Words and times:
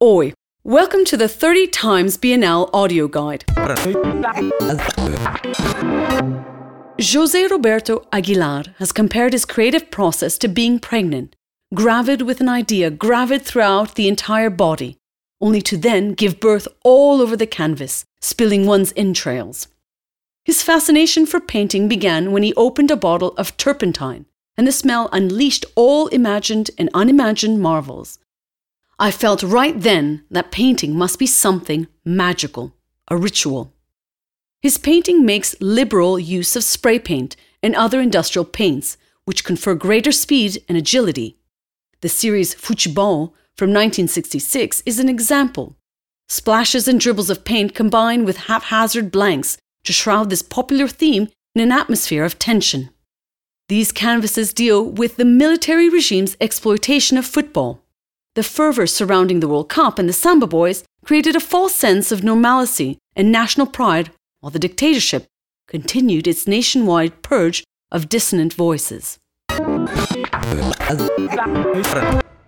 Oi, 0.00 0.32
welcome 0.62 1.04
to 1.06 1.16
the 1.16 1.26
30 1.26 1.66
times 1.66 2.16
Bienal 2.16 2.70
audio 2.72 3.08
guide. 3.08 3.44
Jose 7.02 7.46
Roberto 7.48 8.06
Aguilar 8.12 8.66
has 8.78 8.92
compared 8.92 9.32
his 9.32 9.44
creative 9.44 9.90
process 9.90 10.38
to 10.38 10.46
being 10.46 10.78
pregnant, 10.78 11.34
gravid 11.74 12.22
with 12.22 12.40
an 12.40 12.48
idea 12.48 12.90
gravid 12.92 13.42
throughout 13.42 13.96
the 13.96 14.06
entire 14.06 14.50
body, 14.50 14.96
only 15.40 15.60
to 15.62 15.76
then 15.76 16.12
give 16.12 16.38
birth 16.38 16.68
all 16.84 17.20
over 17.20 17.36
the 17.36 17.44
canvas, 17.44 18.04
spilling 18.20 18.66
one's 18.66 18.92
entrails. 18.94 19.66
His 20.44 20.62
fascination 20.62 21.26
for 21.26 21.40
painting 21.40 21.88
began 21.88 22.30
when 22.30 22.44
he 22.44 22.54
opened 22.54 22.92
a 22.92 22.96
bottle 22.96 23.34
of 23.36 23.56
turpentine, 23.56 24.26
and 24.56 24.64
the 24.64 24.70
smell 24.70 25.08
unleashed 25.12 25.64
all 25.74 26.06
imagined 26.06 26.70
and 26.78 26.88
unimagined 26.94 27.60
marvels. 27.60 28.20
I 29.00 29.12
felt 29.12 29.44
right 29.44 29.80
then 29.80 30.24
that 30.30 30.50
painting 30.50 30.96
must 30.96 31.20
be 31.20 31.26
something 31.26 31.86
magical, 32.04 32.74
a 33.08 33.16
ritual. 33.16 33.72
His 34.60 34.76
painting 34.76 35.24
makes 35.24 35.54
liberal 35.60 36.18
use 36.18 36.56
of 36.56 36.64
spray 36.64 36.98
paint 36.98 37.36
and 37.62 37.76
other 37.76 38.00
industrial 38.00 38.44
paints, 38.44 38.96
which 39.24 39.44
confer 39.44 39.74
greater 39.74 40.10
speed 40.10 40.64
and 40.68 40.76
agility. 40.76 41.38
The 42.00 42.08
series 42.08 42.56
Futebol 42.56 43.32
from 43.56 43.70
1966 43.70 44.82
is 44.84 44.98
an 44.98 45.08
example. 45.08 45.76
Splashes 46.28 46.88
and 46.88 46.98
dribbles 46.98 47.30
of 47.30 47.44
paint 47.44 47.74
combine 47.74 48.24
with 48.24 48.48
haphazard 48.48 49.12
blanks 49.12 49.58
to 49.84 49.92
shroud 49.92 50.28
this 50.28 50.42
popular 50.42 50.88
theme 50.88 51.28
in 51.54 51.62
an 51.62 51.72
atmosphere 51.72 52.24
of 52.24 52.38
tension. 52.38 52.90
These 53.68 53.92
canvases 53.92 54.52
deal 54.52 54.84
with 54.84 55.16
the 55.16 55.24
military 55.24 55.88
regime's 55.88 56.36
exploitation 56.40 57.16
of 57.16 57.26
football. 57.26 57.84
The 58.38 58.44
fervour 58.44 58.86
surrounding 58.86 59.40
the 59.40 59.48
World 59.48 59.68
Cup 59.68 59.98
and 59.98 60.08
the 60.08 60.12
Samba 60.12 60.46
Boys 60.46 60.84
created 61.04 61.34
a 61.34 61.40
false 61.40 61.74
sense 61.74 62.12
of 62.12 62.22
normalcy 62.22 62.96
and 63.16 63.32
national 63.32 63.66
pride, 63.66 64.12
while 64.38 64.52
the 64.52 64.60
dictatorship 64.60 65.26
continued 65.66 66.28
its 66.28 66.46
nationwide 66.46 67.20
purge 67.22 67.64
of 67.90 68.08
dissonant 68.08 68.54
voices. 68.54 69.18